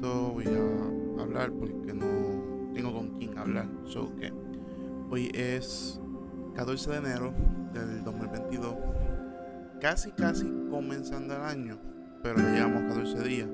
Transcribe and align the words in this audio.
voy 0.00 0.46
a 0.46 1.22
hablar 1.22 1.52
porque 1.52 1.92
no 1.92 2.72
tengo 2.74 2.92
con 2.92 3.10
quién 3.18 3.36
hablar. 3.38 3.68
So 3.84 4.14
que 4.16 4.32
hoy 5.10 5.30
es 5.34 6.00
14 6.54 6.90
de 6.90 6.96
enero 6.96 7.34
del 7.72 8.04
2022, 8.04 8.74
casi 9.80 10.12
casi 10.12 10.50
comenzando 10.70 11.34
el 11.36 11.42
año, 11.42 11.78
pero 12.22 12.38
ya 12.38 12.54
llevamos 12.54 12.94
14 12.94 13.22
días. 13.22 13.48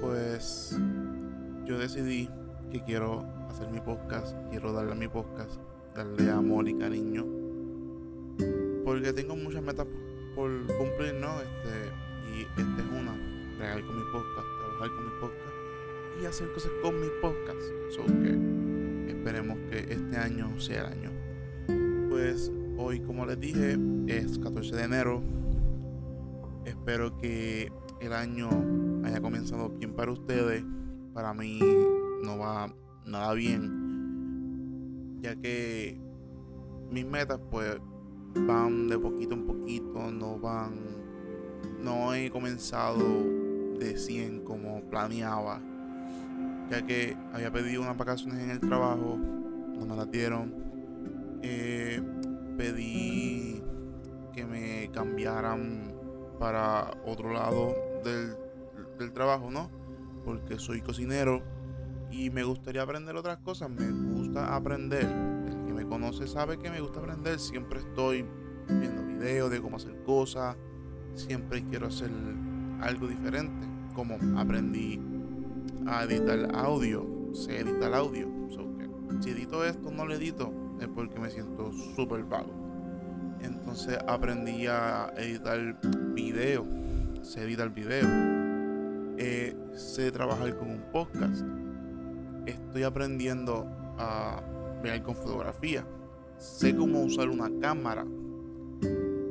Pues 0.00 0.78
yo 1.64 1.78
decidí 1.78 2.30
que 2.70 2.82
quiero 2.82 3.24
hacer 3.48 3.70
mi 3.70 3.80
podcast, 3.80 4.36
quiero 4.50 4.72
darle 4.72 4.92
a 4.92 4.96
mi 4.96 5.08
podcast, 5.08 5.60
darle 5.94 6.30
amor 6.30 6.68
y 6.68 6.74
cariño, 6.74 7.24
porque 8.84 9.12
tengo 9.12 9.36
muchas 9.36 9.62
metas 9.62 9.86
por 10.34 10.50
cumplir, 10.76 11.14
¿no? 11.14 11.40
Este, 11.40 11.92
y 12.34 12.42
esta 12.42 12.82
es 12.82 13.00
una, 13.00 13.14
real 13.58 13.84
con 13.86 13.96
mi 13.96 14.02
podcast, 14.12 14.53
trabajar 14.74 14.96
con 14.96 15.04
mi 15.04 15.10
podcast 15.20 15.54
y 16.20 16.26
hacer 16.26 16.52
cosas 16.52 16.72
con 16.82 17.00
mi 17.00 17.08
podcast. 17.20 17.60
So 17.90 18.04
que 18.06 19.10
esperemos 19.10 19.58
que 19.70 19.78
este 19.92 20.16
año 20.16 20.58
sea 20.60 20.82
el 20.82 20.92
año. 20.92 21.10
Pues 22.08 22.52
hoy, 22.76 23.00
como 23.00 23.26
les 23.26 23.38
dije, 23.40 23.76
es 24.06 24.38
14 24.38 24.76
de 24.76 24.82
enero. 24.82 25.22
Espero 26.64 27.16
que 27.18 27.70
el 28.00 28.12
año 28.12 28.48
haya 29.04 29.20
comenzado 29.20 29.70
bien 29.70 29.94
para 29.94 30.12
ustedes. 30.12 30.64
Para 31.12 31.34
mí 31.34 31.60
no 32.22 32.38
va 32.38 32.74
nada 33.06 33.34
bien, 33.34 35.20
ya 35.22 35.36
que 35.36 36.00
mis 36.90 37.06
metas 37.06 37.38
pues 37.50 37.78
van 38.34 38.88
de 38.88 38.98
poquito 38.98 39.34
en 39.34 39.46
poquito, 39.46 40.10
no 40.10 40.40
van, 40.40 40.72
no 41.80 42.14
he 42.14 42.30
comenzado 42.30 43.43
de 43.78 43.96
100 43.96 44.40
como 44.44 44.82
planeaba, 44.82 45.60
ya 46.70 46.84
que 46.84 47.16
había 47.32 47.52
pedido 47.52 47.82
unas 47.82 47.96
vacaciones 47.96 48.42
en 48.42 48.50
el 48.50 48.60
trabajo, 48.60 49.18
no 49.18 49.86
me 49.86 49.96
las 49.96 50.10
dieron, 50.10 50.54
eh, 51.42 52.00
pedí 52.56 53.62
que 54.32 54.44
me 54.46 54.90
cambiaran 54.92 55.94
para 56.38 56.90
otro 57.06 57.32
lado 57.32 57.74
del, 58.04 58.36
del 58.98 59.12
trabajo, 59.12 59.50
¿no? 59.50 59.70
Porque 60.24 60.58
soy 60.58 60.80
cocinero 60.80 61.42
y 62.10 62.30
me 62.30 62.44
gustaría 62.44 62.82
aprender 62.82 63.16
otras 63.16 63.38
cosas, 63.38 63.70
me 63.70 63.90
gusta 64.14 64.54
aprender. 64.54 65.04
El 65.04 65.66
que 65.66 65.72
me 65.72 65.86
conoce 65.86 66.26
sabe 66.26 66.58
que 66.58 66.70
me 66.70 66.80
gusta 66.80 67.00
aprender, 67.00 67.38
siempre 67.38 67.80
estoy 67.80 68.24
viendo 68.68 69.04
videos 69.04 69.50
de 69.50 69.60
cómo 69.60 69.76
hacer 69.76 70.02
cosas, 70.04 70.56
siempre 71.14 71.64
quiero 71.64 71.88
hacer 71.88 72.10
algo 72.84 73.08
diferente, 73.08 73.66
como 73.94 74.16
aprendí 74.38 75.00
a 75.86 76.04
editar 76.04 76.54
audio, 76.54 77.06
sé 77.34 77.60
editar 77.60 77.94
audio. 77.94 78.28
si 79.20 79.30
edito 79.30 79.64
esto, 79.64 79.90
no 79.90 80.04
lo 80.04 80.14
edito, 80.14 80.52
es 80.80 80.88
porque 80.88 81.18
me 81.18 81.30
siento 81.30 81.72
súper 81.94 82.24
vago. 82.24 82.52
Entonces 83.40 83.98
aprendí 84.06 84.66
a 84.66 85.12
editar 85.16 85.78
video, 86.14 86.66
sé 87.22 87.42
editar 87.44 87.72
video, 87.72 88.08
eh, 89.18 89.56
sé 89.74 90.10
trabajar 90.10 90.56
con 90.56 90.70
un 90.70 90.82
podcast 90.92 91.44
estoy 92.46 92.82
aprendiendo 92.82 93.66
a 93.98 94.42
ver 94.82 95.02
con 95.02 95.14
fotografía. 95.14 95.86
Sé 96.38 96.74
cómo 96.76 97.02
usar 97.02 97.28
una 97.28 97.48
cámara. 97.60 98.04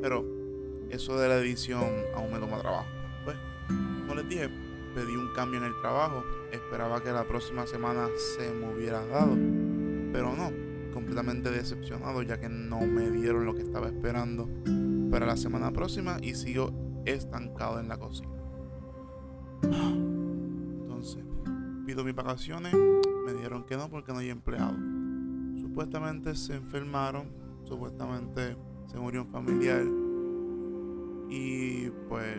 Pero 0.02 0.26
eso 0.90 1.18
de 1.20 1.28
la 1.28 1.38
edición 1.38 1.90
aún 2.16 2.32
me 2.32 2.40
toma 2.40 2.60
trabajo. 2.60 3.03
Como 3.68 4.16
les 4.16 4.30
dije, 4.30 4.50
pedí 4.94 5.16
un 5.16 5.34
cambio 5.34 5.60
en 5.60 5.66
el 5.66 5.80
trabajo. 5.82 6.24
Esperaba 6.52 7.02
que 7.02 7.12
la 7.12 7.24
próxima 7.24 7.66
semana 7.66 8.08
se 8.36 8.52
me 8.54 8.74
hubiera 8.74 9.06
dado. 9.06 9.36
Pero 10.12 10.36
no, 10.36 10.52
completamente 10.94 11.50
decepcionado 11.52 12.22
ya 12.22 12.40
que 12.40 12.50
no 12.50 12.82
me 12.82 13.10
dieron 13.10 13.46
lo 13.46 13.56
que 13.56 13.62
estaba 13.62 13.88
esperando 13.88 14.48
para 15.10 15.26
la 15.26 15.38
semana 15.38 15.72
próxima 15.72 16.18
y 16.22 16.36
sigo 16.36 16.72
estancado 17.06 17.80
en 17.80 17.88
la 17.88 17.98
cocina. 17.98 18.30
Entonces, 19.64 21.24
pido 21.86 22.04
mis 22.04 22.16
vacaciones 22.16 22.74
me 23.26 23.34
dijeron 23.34 23.64
que 23.64 23.78
no 23.78 23.90
porque 23.90 24.12
no 24.12 24.20
hay 24.20 24.30
empleado. 24.30 24.76
Supuestamente 25.60 26.36
se 26.36 26.56
enfermaron, 26.56 27.32
supuestamente 27.64 28.56
se 28.88 28.98
murió 29.00 29.22
un 29.22 29.30
familiar 29.30 29.86
y 31.30 31.90
pues 32.10 32.38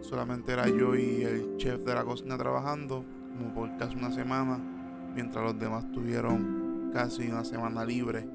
solamente 0.00 0.52
era 0.52 0.68
yo 0.68 0.94
y 0.94 1.22
el 1.22 1.56
chef 1.56 1.84
de 1.84 1.94
la 1.94 2.04
cocina 2.04 2.36
trabajando 2.36 3.04
como 3.36 3.54
por 3.54 3.76
casi 3.76 3.96
una 3.96 4.10
semana, 4.10 4.58
mientras 5.14 5.44
los 5.44 5.58
demás 5.58 5.90
tuvieron 5.92 6.90
casi 6.92 7.28
una 7.28 7.44
semana 7.44 7.84
libre 7.84 8.28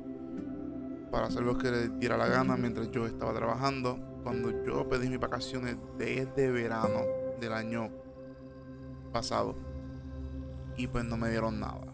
para 1.12 1.28
hacer 1.28 1.44
lo 1.44 1.58
que 1.58 1.70
les 1.70 2.00
diera 2.00 2.18
la 2.18 2.28
gana 2.28 2.58
mientras 2.58 2.90
yo 2.92 3.06
estaba 3.06 3.34
trabajando. 3.34 4.00
Cuando 4.24 4.64
yo 4.64 4.88
pedí 4.88 5.10
mis 5.10 5.20
vacaciones 5.20 5.78
desde 5.98 6.50
verano 6.50 7.02
del 7.42 7.52
año 7.52 7.90
pasado 9.12 9.56
y 10.78 10.88
pues 10.88 11.04
no 11.06 11.18
me 11.18 11.30
dieron 11.30 11.60
nada. 11.60 11.94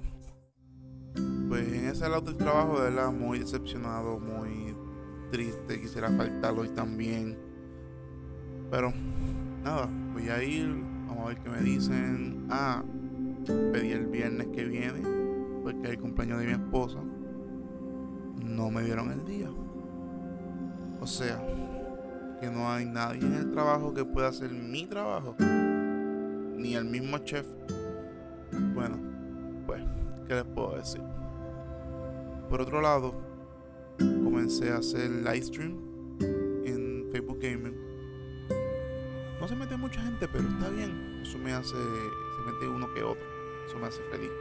Pues 1.49 1.67
en 1.67 1.87
ese 1.87 2.07
lado 2.07 2.21
del 2.21 2.37
trabajo, 2.37 2.79
de 2.79 2.91
verdad, 2.91 3.11
muy 3.11 3.39
decepcionado, 3.39 4.19
muy 4.19 4.75
triste, 5.31 5.81
quisiera 5.81 6.09
faltarlo 6.09 6.61
hoy 6.61 6.69
también. 6.69 7.37
Pero 8.69 8.93
voy 10.13 10.29
a 10.29 10.43
ir, 10.43 10.67
vamos 11.07 11.25
a 11.25 11.27
ver 11.29 11.37
qué 11.37 11.49
me 11.49 11.61
dicen. 11.61 12.47
Ah, 12.49 12.83
pedí 13.45 13.91
el 13.91 14.07
viernes 14.07 14.47
que 14.47 14.65
viene, 14.65 15.01
porque 15.63 15.81
es 15.83 15.89
el 15.89 15.99
cumpleaños 15.99 16.39
de 16.39 16.45
mi 16.45 16.53
esposa. 16.53 16.99
No 18.43 18.69
me 18.71 18.83
dieron 18.83 19.11
el 19.11 19.25
día. 19.25 19.49
O 21.01 21.07
sea, 21.07 21.41
que 22.39 22.49
no 22.49 22.71
hay 22.71 22.85
nadie 22.85 23.21
en 23.21 23.33
el 23.33 23.51
trabajo 23.51 23.93
que 23.93 24.03
pueda 24.05 24.29
hacer 24.29 24.51
mi 24.51 24.85
trabajo. 24.85 25.35
Ni 25.39 26.75
el 26.75 26.85
mismo 26.85 27.17
chef 27.19 27.45
bueno, 28.73 28.97
pues, 29.65 29.81
¿qué 30.27 30.35
les 30.35 30.45
puedo 30.45 30.75
decir? 30.75 31.01
Por 32.49 32.61
otro 32.61 32.81
lado, 32.81 33.13
comencé 33.97 34.71
a 34.71 34.77
hacer 34.77 35.09
live 35.09 35.41
stream 35.41 35.77
en 36.65 37.07
Facebook 37.11 37.39
Gaming. 37.41 37.88
No 39.39 39.47
se 39.47 39.55
mete 39.55 39.77
mucha 39.77 40.01
gente, 40.01 40.27
pero 40.27 40.47
está 40.47 40.69
bien. 40.69 41.21
Eso 41.21 41.37
me 41.37 41.53
hace, 41.53 41.77
se 41.77 42.51
mete 42.51 42.67
uno 42.67 42.93
que 42.93 43.03
otro. 43.03 43.25
Eso 43.65 43.79
me 43.79 43.87
hace 43.87 44.01
feliz. 44.03 44.31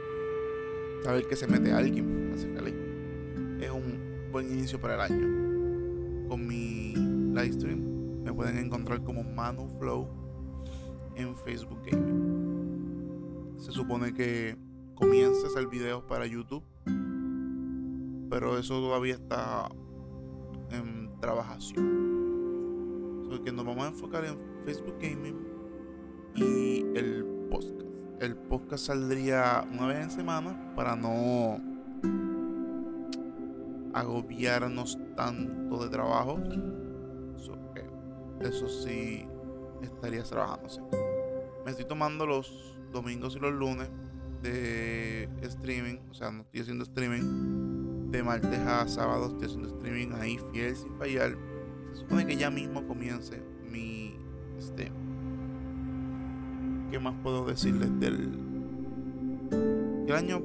Saber 1.03 1.25
que 1.27 1.35
se 1.35 1.47
mete 1.47 1.71
alguien 1.71 2.29
me 2.29 2.35
hace 2.35 2.53
feliz. 2.53 2.75
Es 3.61 3.71
un 3.71 4.29
buen 4.31 4.51
inicio 4.51 4.79
para 4.79 4.95
el 4.95 5.01
año. 5.01 6.27
Con 6.27 6.45
mi 6.45 6.93
live 6.95 7.53
stream 7.53 8.23
me 8.23 8.33
pueden 8.33 8.57
encontrar 8.57 9.03
como 9.03 9.23
Manu 9.23 9.69
Flow 9.79 10.07
en 11.15 11.35
Facebook 11.37 11.79
Gaming. 11.85 13.55
Se 13.57 13.71
supone 13.71 14.13
que 14.13 14.57
comience 14.95 15.45
a 15.45 15.47
hacer 15.47 15.67
videos 15.67 16.03
para 16.03 16.25
YouTube. 16.25 16.63
Pero 18.29 18.57
eso 18.57 18.79
todavía 18.79 19.13
está 19.15 19.69
en 20.71 21.17
trabajación. 21.19 22.09
So 23.29 23.41
que 23.43 23.51
nos 23.51 23.65
vamos 23.65 23.85
a 23.85 23.87
enfocar 23.89 24.25
en 24.25 24.37
Facebook 24.65 24.97
Gaming 24.99 25.37
y 26.35 26.85
el 26.95 27.25
podcast. 27.49 27.89
El 28.19 28.35
podcast 28.35 28.87
saldría 28.87 29.65
una 29.71 29.87
vez 29.87 30.03
en 30.03 30.11
semana 30.11 30.73
para 30.75 30.95
no 30.95 31.59
agobiarnos 33.93 34.97
tanto 35.15 35.83
de 35.83 35.89
trabajo. 35.89 36.39
eso 38.41 38.67
sí 38.69 39.25
estaría 39.81 40.23
trabajándose. 40.23 40.81
Me 41.65 41.71
estoy 41.71 41.85
tomando 41.85 42.25
los 42.25 42.79
domingos 42.91 43.35
y 43.35 43.39
los 43.39 43.53
lunes 43.53 43.89
de 44.41 45.29
streaming, 45.41 45.97
o 46.09 46.13
sea, 46.13 46.31
no 46.31 46.41
estoy 46.41 46.61
haciendo 46.61 46.83
streaming. 46.83 48.11
De 48.11 48.23
martes 48.23 48.59
a 48.59 48.87
sábado 48.87 49.27
estoy 49.27 49.45
haciendo 49.45 49.67
streaming 49.67 50.13
ahí 50.13 50.39
fiel 50.51 50.75
sin 50.75 50.97
fallar. 50.97 51.37
Se 51.91 51.99
supone 51.99 52.25
que 52.25 52.35
ya 52.35 52.49
mismo 52.49 52.85
comience 52.87 53.39
mi 53.69 54.17
este 54.59 54.91
¿Qué 56.91 56.99
más 56.99 57.15
puedo 57.23 57.45
decirles 57.45 57.99
del 57.99 58.39
el 60.07 60.15
año? 60.15 60.41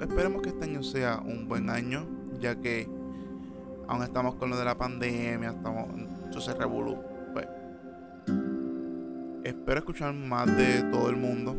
esperemos 0.00 0.42
que 0.42 0.50
este 0.50 0.64
año 0.64 0.82
sea 0.82 1.20
un 1.20 1.48
buen 1.48 1.68
año, 1.68 2.06
ya 2.40 2.56
que 2.56 2.88
aún 3.88 4.02
estamos 4.02 4.34
con 4.36 4.48
lo 4.50 4.56
de 4.56 4.64
la 4.64 4.76
pandemia, 4.76 5.50
estamos, 5.50 5.88
se 6.38 6.54
revolú. 6.54 6.96
Pues, 7.34 7.46
espero 9.44 9.78
escuchar 9.80 10.14
más 10.14 10.46
de 10.56 10.82
todo 10.90 11.10
el 11.10 11.16
mundo 11.16 11.54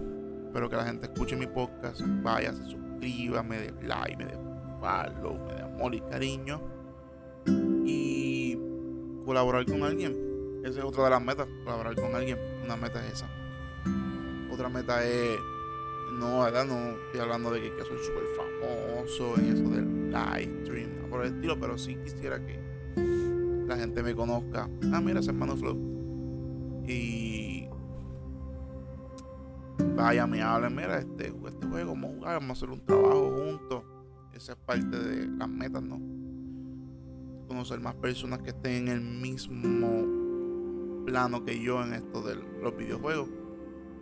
Espero 0.54 0.70
que 0.70 0.76
la 0.76 0.86
gente 0.86 1.08
escuche 1.08 1.36
mi 1.36 1.48
podcast. 1.48 2.00
Vaya, 2.22 2.54
se 2.54 2.64
suscriba, 2.66 3.42
me 3.42 3.58
dé 3.58 3.74
like, 3.82 4.16
me 4.18 4.26
dé 4.26 4.38
follow, 4.80 5.34
me 5.48 5.56
dé 5.56 5.64
amor 5.64 5.96
y 5.96 6.02
cariño. 6.02 6.62
Y 7.88 8.56
colaborar 9.26 9.66
con 9.66 9.82
alguien. 9.82 10.33
Esa 10.64 10.80
es 10.80 10.86
otra 10.86 11.04
de 11.04 11.10
las 11.10 11.22
metas, 11.22 11.46
colaborar 11.66 11.94
con 11.96 12.16
alguien. 12.16 12.40
Una 12.64 12.78
meta 12.78 13.06
es 13.06 13.16
esa. 13.16 13.30
Otra 14.50 14.70
meta 14.70 15.04
es, 15.06 15.38
no, 16.14 16.40
¿verdad? 16.40 16.66
No 16.66 16.92
estoy 17.06 17.20
hablando 17.20 17.52
de 17.52 17.60
que 17.62 17.84
ser 17.84 18.00
súper 18.00 18.24
famoso 18.38 19.38
en 19.40 19.58
eso 19.58 19.70
del 19.70 20.10
live 20.10 20.64
stream, 20.64 21.10
por 21.10 21.26
el 21.26 21.34
estilo, 21.34 21.60
pero 21.60 21.78
sí 21.78 21.98
quisiera 21.98 22.40
que 22.40 22.58
la 23.68 23.76
gente 23.76 24.02
me 24.02 24.16
conozca. 24.16 24.70
Ah, 24.94 25.02
mira, 25.02 25.20
ese 25.20 25.32
hermano 25.32 25.58
Flow. 25.58 26.84
Y 26.88 27.68
vaya, 29.98 30.26
me 30.26 30.42
hablen, 30.42 30.76
mira, 30.76 31.00
este, 31.00 31.28
este 31.28 31.68
juego, 31.68 31.92
vamos 31.92 32.12
a 32.12 32.16
jugar, 32.16 32.34
vamos 32.40 32.50
a 32.50 32.54
hacer 32.54 32.70
un 32.70 32.86
trabajo 32.86 33.32
juntos. 33.32 33.84
Esa 34.34 34.54
es 34.54 34.58
parte 34.60 34.98
de 34.98 35.28
las 35.28 35.50
metas, 35.50 35.84
¿no? 35.84 36.00
Conocer 37.50 37.82
más 37.82 37.96
personas 37.96 38.42
que 38.42 38.52
estén 38.52 38.88
en 38.88 38.94
el 38.94 39.02
mismo 39.02 40.23
plano 41.06 41.44
que 41.44 41.60
yo 41.60 41.84
en 41.84 41.94
esto 41.94 42.22
de 42.22 42.36
los 42.36 42.76
videojuegos. 42.76 43.30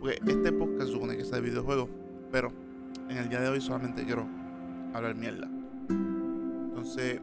Porque 0.00 0.18
este 0.26 0.52
podcast 0.52 0.90
supone 0.90 1.16
que 1.16 1.24
sea 1.24 1.36
de 1.36 1.48
videojuegos, 1.48 1.88
pero 2.30 2.52
en 3.08 3.16
el 3.16 3.28
día 3.28 3.40
de 3.40 3.48
hoy 3.48 3.60
solamente 3.60 4.04
quiero 4.04 4.26
hablar 4.94 5.14
mierda. 5.14 5.48
Entonces, 5.88 7.20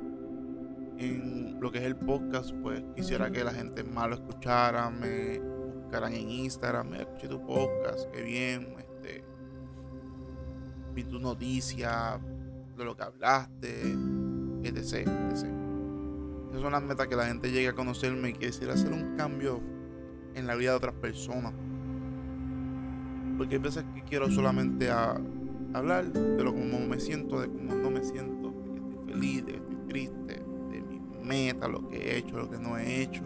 en 0.98 1.60
lo 1.60 1.72
que 1.72 1.80
es 1.80 1.86
el 1.86 1.96
podcast, 1.96 2.52
pues 2.62 2.84
quisiera 2.96 3.32
que 3.32 3.44
la 3.44 3.52
gente 3.52 3.84
más 3.84 4.10
lo 4.10 4.16
escuchara, 4.16 4.90
me 4.90 5.40
buscaran 5.40 6.14
en 6.14 6.30
Instagram, 6.30 6.90
me 6.90 7.02
escuché 7.02 7.28
tu 7.28 7.46
podcast, 7.46 8.10
qué 8.12 8.22
bien, 8.22 8.76
este, 8.78 9.24
vi 10.94 11.04
tu 11.04 11.20
noticia 11.20 12.20
de 12.78 12.86
lo 12.86 12.96
que 12.96 13.04
hablaste, 13.04 13.82
etc, 14.64 15.08
etc. 15.32 15.59
Esas 16.50 16.62
son 16.62 16.72
las 16.72 16.82
metas 16.82 17.08
que 17.08 17.16
la 17.16 17.26
gente 17.26 17.52
llegue 17.52 17.68
a 17.70 17.74
conocerme 17.74 18.30
y 18.30 18.34
quisiera 18.34 18.74
hacer 18.74 18.92
un 18.92 19.16
cambio 19.16 19.62
en 20.34 20.48
la 20.48 20.56
vida 20.56 20.72
de 20.72 20.78
otras 20.78 20.96
personas. 20.96 21.54
Porque 23.38 23.56
hay 23.56 23.62
veces 23.62 23.86
que 23.94 24.04
quiero 24.04 24.30
solamente 24.30 24.90
hablar 25.74 26.12
de 26.12 26.44
lo 26.44 26.54
como 26.54 26.80
me 26.80 27.00
siento, 27.00 27.40
de 27.40 27.48
cómo 27.48 27.76
no 27.76 27.92
me 27.92 28.04
siento, 28.04 28.52
de 28.52 28.72
que 28.72 28.80
estoy 28.80 29.14
feliz, 29.14 29.46
de 29.46 29.52
que 29.54 29.58
estoy 29.60 29.78
triste, 29.88 30.44
de 30.72 30.82
mis 30.82 31.26
metas, 31.26 31.70
lo 31.70 31.88
que 31.88 31.98
he 31.98 32.18
hecho, 32.18 32.38
lo 32.38 32.50
que 32.50 32.58
no 32.58 32.78
he 32.78 33.02
hecho. 33.04 33.22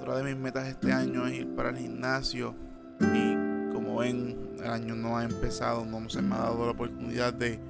Otra 0.00 0.16
de 0.16 0.24
mis 0.24 0.36
metas 0.36 0.66
este 0.66 0.92
año 0.92 1.26
es 1.26 1.34
ir 1.40 1.54
para 1.54 1.70
el 1.70 1.76
gimnasio 1.76 2.54
y 3.00 3.72
como 3.72 3.96
ven, 3.96 4.54
el 4.58 4.70
año 4.70 4.94
no 4.94 5.18
ha 5.18 5.24
empezado, 5.24 5.84
no 5.84 6.08
se 6.08 6.22
me 6.22 6.34
ha 6.34 6.38
dado 6.38 6.64
la 6.64 6.72
oportunidad 6.72 7.34
de 7.34 7.60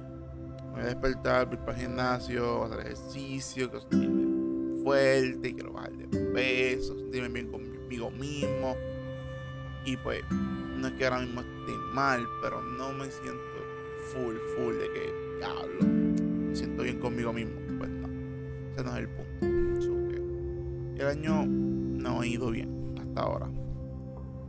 me 0.75 0.83
despertar, 0.83 1.47
ir 1.51 1.59
para 1.59 1.73
el 1.73 1.85
gimnasio, 1.85 2.65
hacer 2.65 2.79
ejercicio, 2.81 3.69
quiero 3.69 3.81
sentirme 3.81 4.83
fuerte, 4.83 5.53
quiero 5.53 5.73
bajar 5.73 5.93
de 5.93 6.19
peso, 6.33 6.97
sentirme 6.97 7.29
bien 7.29 7.51
conmigo 7.51 8.11
mismo. 8.11 8.75
Y 9.85 9.97
pues, 9.97 10.21
no 10.29 10.87
es 10.87 10.93
que 10.93 11.05
ahora 11.05 11.21
mismo 11.21 11.41
esté 11.41 11.71
mal, 11.93 12.25
pero 12.41 12.61
no 12.61 12.91
me 12.93 13.09
siento 13.09 13.39
full, 14.13 14.35
full 14.55 14.75
de 14.75 14.91
que 14.91 15.37
diablo, 15.37 15.85
me 15.85 16.55
siento 16.55 16.83
bien 16.83 16.99
conmigo 16.99 17.33
mismo. 17.33 17.53
Pues 17.77 17.89
no, 17.89 18.07
ese 18.71 18.83
no 18.83 18.91
es 18.91 18.97
el 18.97 19.09
punto. 19.09 19.45
el 20.97 21.07
año 21.07 21.45
no 21.45 22.21
ha 22.21 22.27
ido 22.27 22.51
bien 22.51 22.95
hasta 22.99 23.21
ahora. 23.21 23.49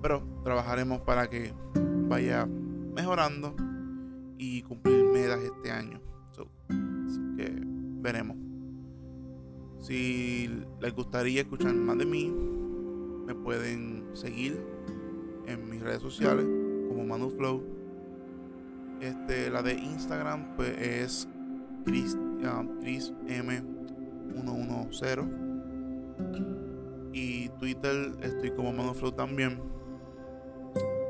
Pero 0.03 0.23
trabajaremos 0.45 1.01
para 1.03 1.29
que 1.29 1.53
vaya 2.09 2.47
mejorando 2.47 3.55
y 4.39 4.63
cumplir 4.63 5.05
metas 5.07 5.41
este 5.41 5.71
año. 5.71 6.01
Así 6.39 7.21
que 7.37 7.53
veremos. 8.01 8.37
Si 9.81 10.49
les 10.81 10.95
gustaría 10.95 11.43
escuchar 11.43 11.75
más 11.75 11.99
de 11.99 12.07
mí, 12.07 12.33
me 13.27 13.35
pueden 13.35 14.05
seguir 14.15 14.59
en 15.47 15.69
mis 15.69 15.83
redes 15.83 16.01
sociales 16.03 16.47
como 16.89 17.05
ManuFlow. 17.05 17.63
Este, 19.01 19.51
la 19.51 19.63
de 19.63 19.75
Instagram 19.75 20.55
pues 20.57 20.71
es 20.79 21.29
Chris, 21.85 22.17
Chris 22.81 23.13
M110 23.27 25.47
y 27.13 27.49
Twitter 27.61 28.17
estoy 28.23 28.51
como 28.51 28.73
ManuFlow 28.73 29.13
también 29.13 29.61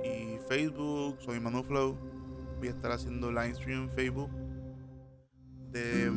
y 0.04 0.36
Facebook 0.48 1.16
soy 1.20 1.40
ManuFlow 1.40 1.96
voy 2.58 2.68
a 2.68 2.70
estar 2.70 2.92
haciendo 2.92 3.30
live 3.30 3.54
stream 3.54 3.84
en 3.84 3.90
Facebook 3.90 4.30
de 5.72 6.10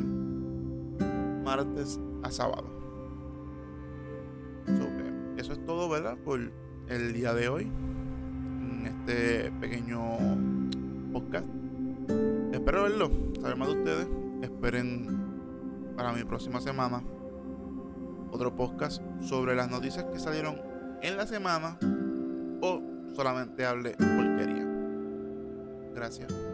martes 1.44 1.98
a 2.22 2.30
sábado 2.30 2.80
eso 5.40 5.54
es 5.54 5.64
todo 5.64 5.88
verdad 5.88 6.18
por 6.18 6.38
el 6.88 7.12
día 7.14 7.32
de 7.32 7.48
hoy 7.48 7.72
este 8.84 9.50
pequeño 9.52 10.00
podcast. 11.12 11.46
Espero 12.52 12.82
verlo, 12.82 13.10
saber 13.40 13.56
más 13.56 13.68
de 13.68 13.74
ustedes. 13.74 14.08
Esperen 14.42 15.94
para 15.96 16.12
mi 16.12 16.24
próxima 16.24 16.60
semana 16.60 17.02
otro 18.30 18.54
podcast 18.54 19.02
sobre 19.20 19.54
las 19.56 19.70
noticias 19.70 20.04
que 20.04 20.18
salieron 20.18 20.60
en 21.02 21.16
la 21.16 21.26
semana 21.26 21.78
o 22.60 22.82
solamente 23.14 23.64
hable 23.64 23.92
porquería. 23.96 24.66
Gracias. 25.94 26.49